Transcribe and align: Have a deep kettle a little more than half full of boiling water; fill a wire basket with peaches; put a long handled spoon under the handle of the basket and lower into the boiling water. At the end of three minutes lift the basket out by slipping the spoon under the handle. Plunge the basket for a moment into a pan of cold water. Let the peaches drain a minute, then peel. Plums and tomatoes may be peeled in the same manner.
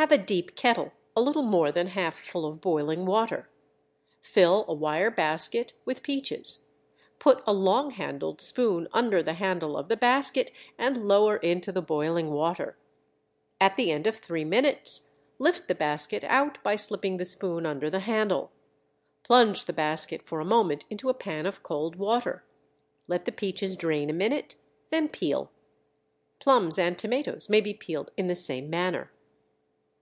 Have 0.00 0.12
a 0.12 0.18
deep 0.18 0.56
kettle 0.56 0.92
a 1.16 1.22
little 1.22 1.40
more 1.42 1.72
than 1.72 1.86
half 1.86 2.16
full 2.18 2.44
of 2.44 2.60
boiling 2.60 3.06
water; 3.06 3.48
fill 4.20 4.66
a 4.68 4.74
wire 4.74 5.10
basket 5.10 5.72
with 5.86 6.02
peaches; 6.02 6.68
put 7.18 7.42
a 7.46 7.54
long 7.54 7.92
handled 7.92 8.42
spoon 8.42 8.88
under 8.92 9.22
the 9.22 9.32
handle 9.32 9.74
of 9.74 9.88
the 9.88 9.96
basket 9.96 10.50
and 10.76 11.08
lower 11.08 11.38
into 11.38 11.72
the 11.72 11.80
boiling 11.80 12.30
water. 12.30 12.76
At 13.58 13.76
the 13.76 13.90
end 13.90 14.06
of 14.06 14.16
three 14.16 14.44
minutes 14.44 15.16
lift 15.38 15.66
the 15.66 15.74
basket 15.74 16.24
out 16.24 16.62
by 16.62 16.76
slipping 16.76 17.16
the 17.16 17.24
spoon 17.24 17.64
under 17.64 17.88
the 17.88 18.00
handle. 18.00 18.52
Plunge 19.22 19.64
the 19.64 19.72
basket 19.72 20.20
for 20.28 20.40
a 20.40 20.44
moment 20.44 20.84
into 20.90 21.08
a 21.08 21.14
pan 21.14 21.46
of 21.46 21.62
cold 21.62 21.96
water. 21.96 22.44
Let 23.08 23.24
the 23.24 23.32
peaches 23.32 23.76
drain 23.76 24.10
a 24.10 24.12
minute, 24.12 24.56
then 24.90 25.08
peel. 25.08 25.50
Plums 26.38 26.78
and 26.78 26.98
tomatoes 26.98 27.48
may 27.48 27.62
be 27.62 27.72
peeled 27.72 28.10
in 28.18 28.26
the 28.26 28.34
same 28.34 28.68
manner. 28.68 29.10